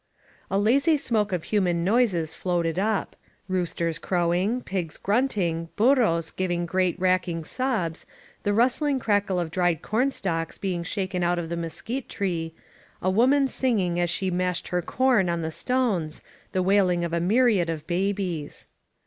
[0.49, 3.15] A lazy smoke of human noises floated up:
[3.47, 8.07] roosters crowing, pigs grunting, burros giving great racking sobs,
[8.41, 12.55] the rustling crackle of dried corn stalks being shaken out of the mesquite tree,
[12.99, 16.63] a woman singing as 290 HAPPY VALLEY she mashed her com on the stones, the
[16.63, 18.65] wailing of a myriad of babies.